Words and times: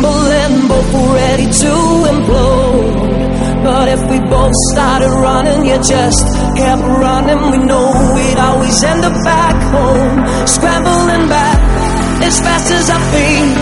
crumbling, 0.00 0.68
both 0.68 1.14
ready 1.14 1.46
to 1.46 1.72
implode. 2.12 3.64
But 3.64 3.88
if 3.88 4.00
we 4.10 4.18
both 4.20 4.52
started 4.72 5.10
running, 5.10 5.66
you 5.66 5.76
just 5.76 6.24
kept 6.56 6.82
running. 6.82 7.40
We 7.50 7.58
know 7.66 7.86
we'd 8.14 8.38
always 8.38 8.82
end 8.82 9.04
up 9.04 9.24
back 9.24 9.56
home, 9.74 10.46
scrambling 10.46 11.28
back 11.28 11.58
as 12.22 12.38
fast 12.40 12.70
as 12.70 12.90
our 12.90 13.04
feet 13.12 13.54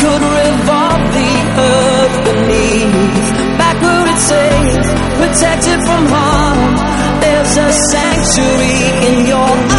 could 0.00 0.22
revolve 0.22 1.04
the 1.18 1.32
earth 1.70 2.16
beneath. 2.26 3.58
Back 3.58 3.76
where 3.82 4.06
it's 4.12 4.22
safe, 4.22 4.86
protected 5.18 5.80
from 5.86 6.02
harm. 6.06 6.60
There's 7.20 7.56
a 7.56 7.72
sanctuary 7.90 8.78
in 9.08 9.26
your 9.26 9.73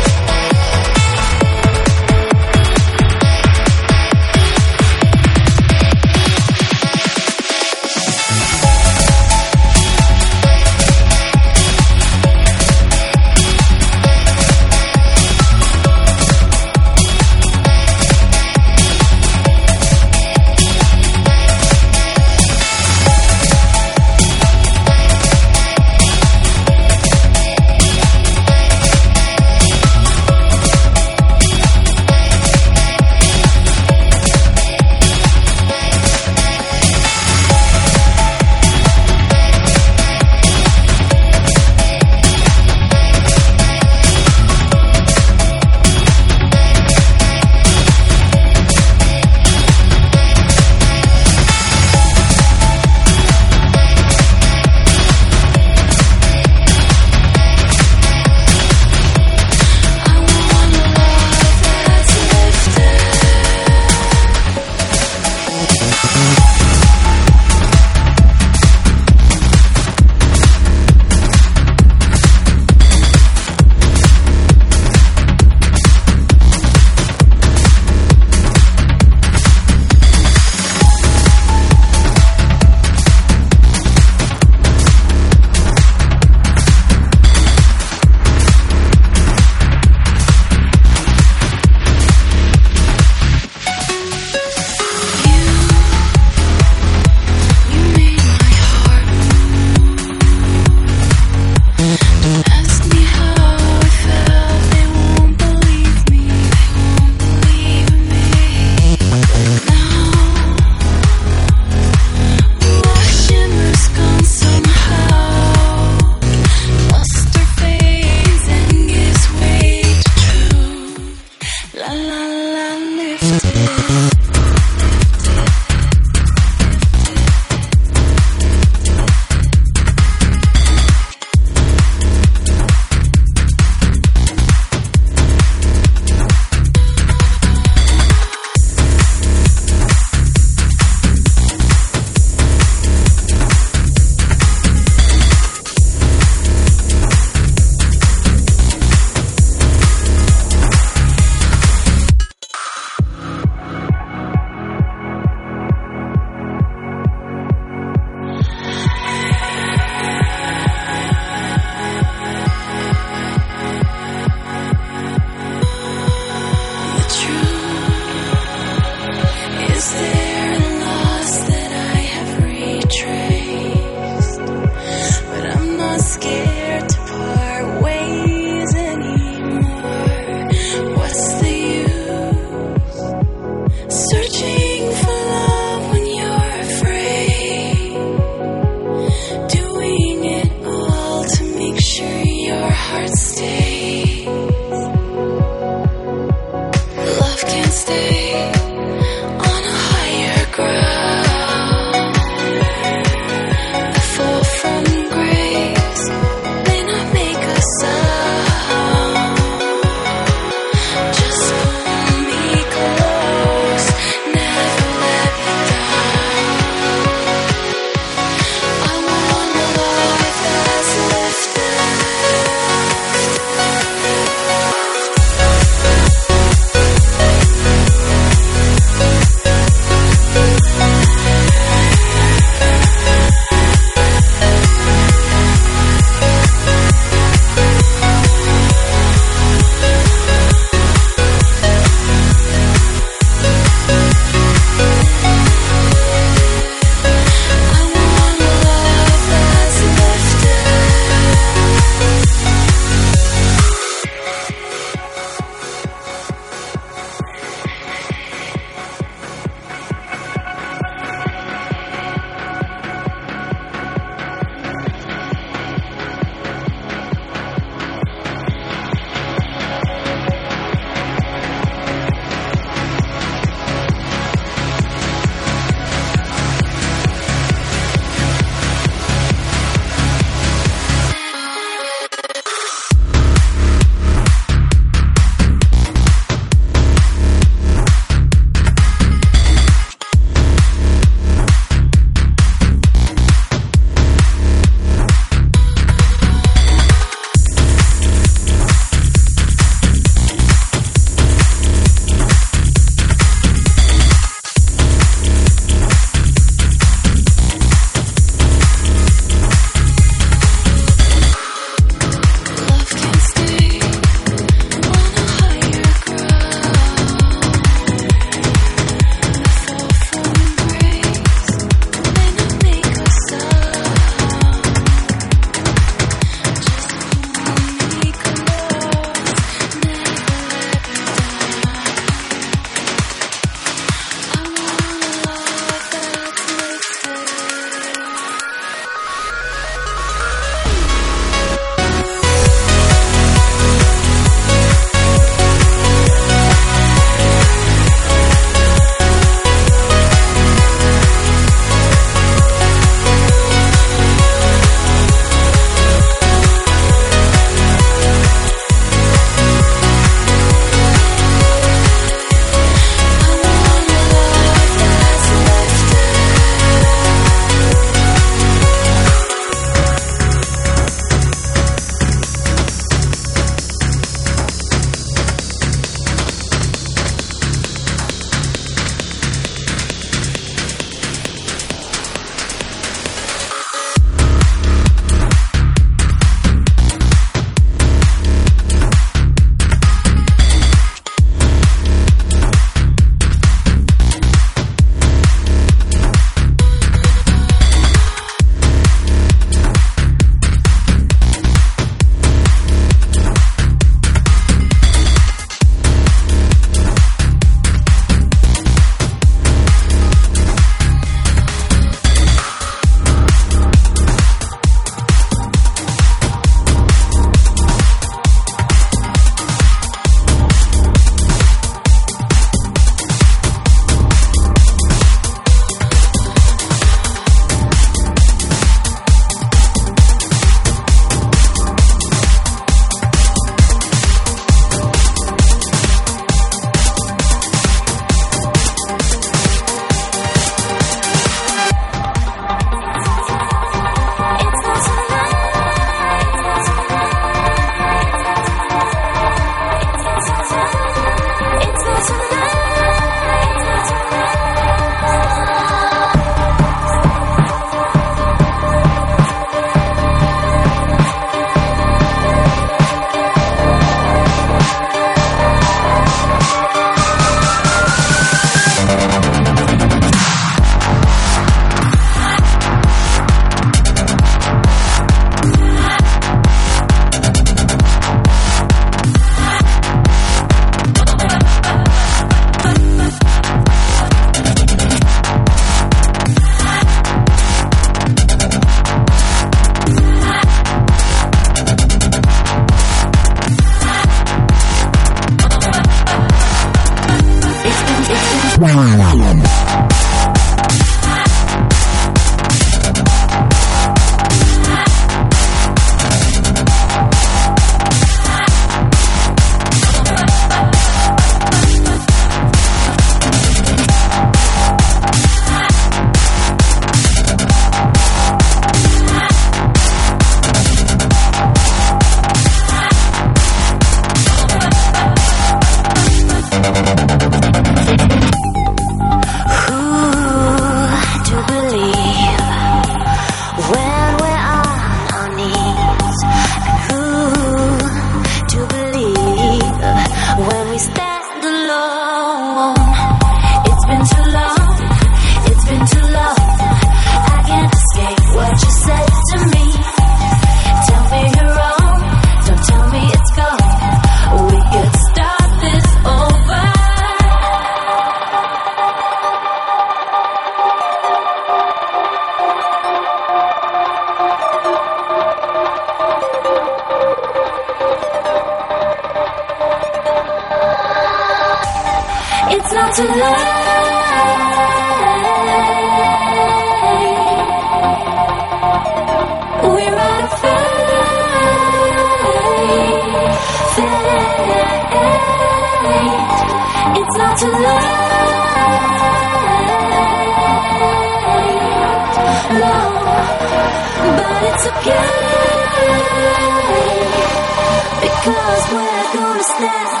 Cause 598.23 598.71
we're 598.71 599.13
gonna 599.13 599.43
stand 599.43 600.00